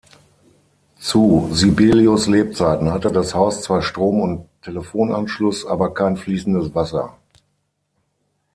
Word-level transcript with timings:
Zu 0.99 1.49
Sibelius' 1.53 2.25
Lebzeiten 2.25 2.89
hatte 2.91 3.11
das 3.11 3.35
Haus 3.35 3.61
zwar 3.61 3.83
Strom- 3.83 4.21
und 4.21 4.49
Telefonanschluss, 4.63 5.63
aber 5.63 5.93
kein 5.93 6.17
fließendes 6.17 6.73
Wasser. 6.73 7.19